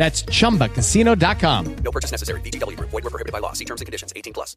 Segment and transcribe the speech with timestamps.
[0.00, 1.76] That's chumbacasino.com.
[1.84, 2.40] No purchase necessary.
[2.40, 2.88] VGW Group.
[2.88, 3.52] Void were prohibited by law.
[3.52, 4.14] See terms and conditions.
[4.16, 4.56] 18 plus.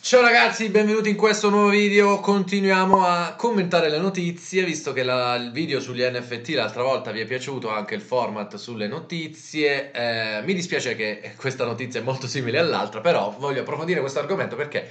[0.00, 2.20] Ciao ragazzi, benvenuti in questo nuovo video.
[2.20, 7.20] Continuiamo a commentare le notizie, visto che la- il video sugli NFT l'altra volta vi
[7.20, 9.90] è piaciuto, anche il format sulle notizie.
[9.90, 14.56] Eh, mi dispiace che questa notizia è molto simile all'altra, però voglio approfondire questo argomento
[14.56, 14.90] perché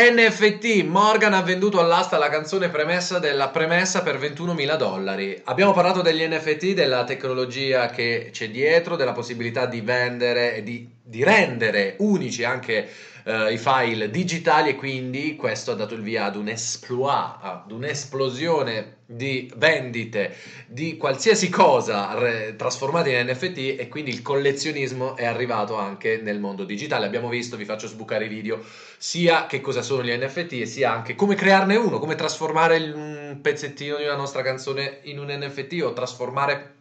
[0.00, 5.40] NFT, Morgan ha venduto all'asta la canzone premessa della premessa per 21.000 dollari.
[5.46, 10.88] Abbiamo parlato degli NFT, della tecnologia che c'è dietro, della possibilità di vendere e di,
[11.02, 12.88] di rendere unici anche
[13.24, 17.72] eh, i file digitali e quindi questo ha dato il via ad un exploit, ad
[17.72, 20.36] un'esplosione di vendite
[20.66, 26.38] di qualsiasi cosa re- trasformata in NFT e quindi il collezionismo è arrivato anche nel
[26.38, 27.06] mondo digitale.
[27.06, 28.62] Abbiamo visto, vi faccio sbucare i video,
[28.98, 33.38] sia che cosa sono gli NFT e sia anche come crearne uno, come trasformare un
[33.40, 36.77] pezzettino di una nostra canzone in un NFT o trasformare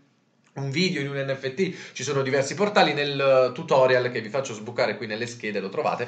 [0.58, 4.54] un video in un NFT, ci sono diversi portali nel eh, tutorial che vi faccio
[4.54, 6.08] sbucare qui nelle schede, lo trovate,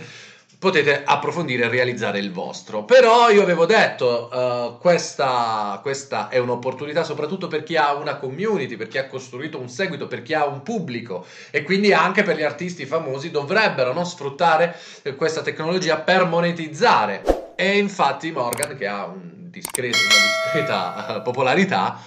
[0.58, 2.84] potete approfondire e realizzare il vostro.
[2.84, 8.76] Però io avevo detto, eh, questa, questa è un'opportunità soprattutto per chi ha una community,
[8.76, 12.36] per chi ha costruito un seguito, per chi ha un pubblico e quindi anche per
[12.36, 17.54] gli artisti famosi dovrebbero non sfruttare eh, questa tecnologia per monetizzare.
[17.56, 22.02] E infatti Morgan, che ha un discreto- una discreta popolarità,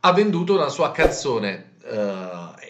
[0.00, 1.71] ha venduto una sua canzone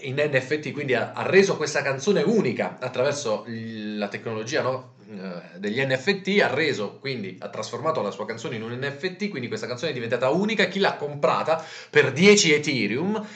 [0.03, 4.95] in NFT, quindi ha, ha reso questa canzone unica attraverso la tecnologia no?
[5.13, 9.49] Eh, degli NFT, ha reso, quindi ha trasformato la sua canzone in un NFT, quindi
[9.49, 13.27] questa canzone è diventata unica, chi l'ha comprata per 10 Ethereum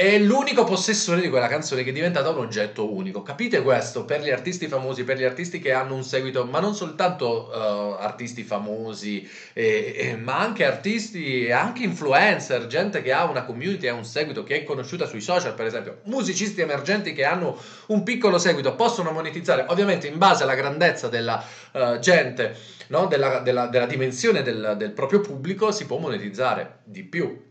[0.00, 3.22] è l'unico possessore di quella canzone che è diventata un oggetto unico.
[3.22, 4.06] Capite questo?
[4.06, 8.02] Per gli artisti famosi, per gli artisti che hanno un seguito, ma non soltanto eh,
[8.02, 13.88] artisti famosi, eh, eh, ma anche artisti e anche influencer, gente che ha una community,
[13.88, 17.58] ha un seguito, che è conosciuta sui social, per esempio, musicisti emergenti che hanno
[17.88, 22.56] un piccolo seguito, possono monetizzare, ovviamente in base alla grandezza della eh, gente,
[22.86, 23.04] no?
[23.04, 27.48] della, della- della dimensione del, del proprio pubblico, si può monetizzare di più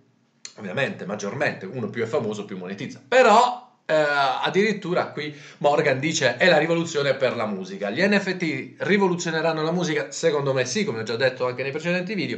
[0.59, 3.01] ovviamente maggiormente uno più è famoso più monetizza.
[3.05, 9.63] Però eh, addirittura qui Morgan dice è la rivoluzione per la musica gli NFT rivoluzioneranno
[9.63, 10.11] la musica?
[10.11, 12.37] Secondo me sì come ho già detto anche nei precedenti video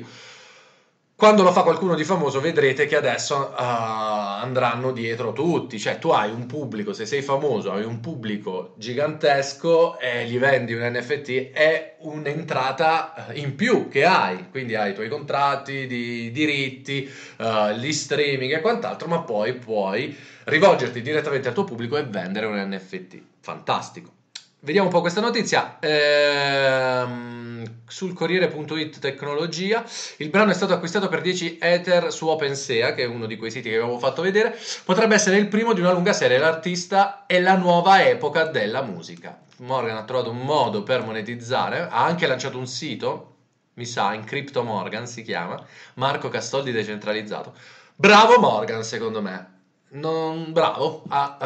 [1.21, 6.09] quando lo fa qualcuno di famoso vedrete che adesso ah, andranno dietro tutti, cioè tu
[6.09, 11.51] hai un pubblico, se sei famoso hai un pubblico gigantesco e gli vendi un NFT,
[11.51, 17.77] è un'entrata eh, in più che hai, quindi hai i tuoi contratti di diritti, eh,
[17.77, 22.55] gli streaming e quant'altro, ma poi puoi rivolgerti direttamente al tuo pubblico e vendere un
[22.67, 23.21] NFT.
[23.41, 24.20] Fantastico.
[24.63, 25.79] Vediamo un po' questa notizia.
[25.79, 29.83] Ehm, sul Corriere.it Tecnologia,
[30.17, 33.49] il brano è stato acquistato per 10 Ether su OpenSea, che è uno di quei
[33.49, 34.55] siti che avevo fatto vedere.
[34.85, 36.37] Potrebbe essere il primo di una lunga serie.
[36.37, 39.41] L'artista è la nuova epoca della musica.
[39.61, 43.37] Morgan ha trovato un modo per monetizzare, ha anche lanciato un sito,
[43.73, 45.59] mi sa, in Crypto Morgan si chiama,
[45.95, 47.55] Marco Castoldi decentralizzato.
[47.95, 49.50] Bravo Morgan, secondo me.
[49.93, 51.37] Non, bravo a,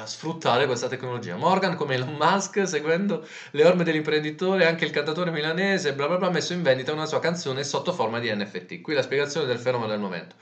[0.00, 1.36] a sfruttare questa tecnologia.
[1.36, 6.28] Morgan, come Elon Musk, seguendo le orme dell'imprenditore, anche il cantatore milanese, bla bla bla,
[6.28, 8.80] ha messo in vendita una sua canzone sotto forma di NFT.
[8.80, 10.36] Qui la spiegazione del fenomeno del momento.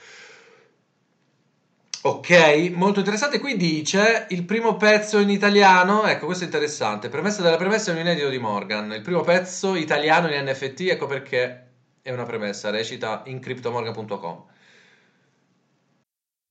[2.02, 3.41] Ok, molto interessante.
[3.41, 6.06] Qui dice il primo pezzo in italiano.
[6.06, 7.08] Ecco, questo è interessante.
[7.08, 8.93] Premessa della premessa è un inedito di Morgan.
[8.93, 11.67] Il primo pezzo italiano in NFT, ecco perché
[12.00, 12.70] è una premessa.
[12.70, 14.44] Recita in cryptomorgan.com.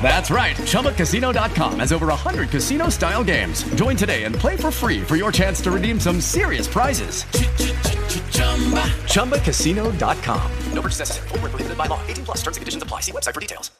[0.00, 0.56] That's right.
[0.56, 3.64] ChumbaCasino.com has over 100 casino style games.
[3.74, 7.24] Join today and play for free for your chance to redeem some serious prizes.
[9.12, 10.52] ChumbaCasino.com.
[10.72, 11.28] No purchase necessary.
[11.28, 12.00] Full prohibited by law.
[12.06, 13.00] 18 plus terms and conditions apply.
[13.00, 13.70] See website for details.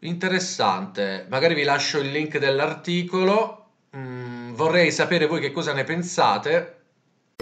[0.00, 1.26] Interessante.
[1.30, 3.70] Magari vi lascio il link dell'articolo.
[3.96, 6.73] Mm, vorrei sapere voi che cosa ne pensate.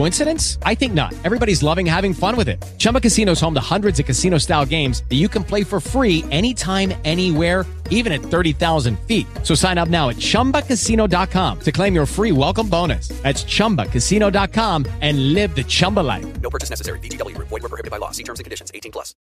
[0.00, 0.58] Coincidence?
[0.62, 1.12] I think not.
[1.24, 2.64] Everybody's loving having fun with it.
[2.78, 5.78] Chumba Casino is home to hundreds of casino style games that you can play for
[5.78, 9.26] free anytime, anywhere, even at 30,000 feet.
[9.42, 13.08] So sign up now at chumbacasino.com to claim your free welcome bonus.
[13.24, 16.40] That's chumbacasino.com and live the Chumba life.
[16.40, 16.98] No purchase necessary.
[17.00, 17.36] VGW.
[17.36, 18.10] Void were prohibited by law.
[18.10, 18.72] See terms and conditions.
[18.72, 19.14] 18 plus.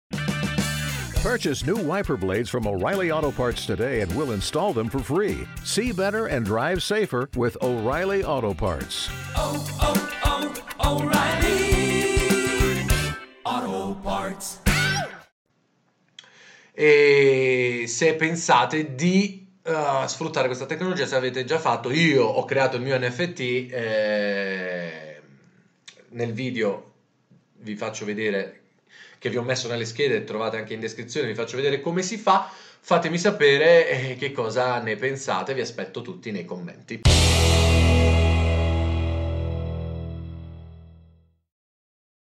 [1.22, 5.46] Purchase new wiper blades from O'Reilly Auto Parts today and we'll install them for free.
[5.64, 9.08] See better and drive safer with O'Reilly Auto Parts.
[9.34, 10.68] Oh, oh, oh,
[16.80, 22.76] E se pensate di uh, sfruttare questa tecnologia, se avete già fatto, io ho creato
[22.76, 23.40] il mio NFT.
[23.40, 25.20] Eh,
[26.10, 26.92] nel video
[27.62, 28.60] vi faccio vedere
[29.19, 32.16] che vi ho messo nelle schede, trovate anche in descrizione, vi faccio vedere come si
[32.16, 32.48] fa.
[32.48, 37.00] Fatemi sapere eh, che cosa ne pensate, vi aspetto tutti nei commenti.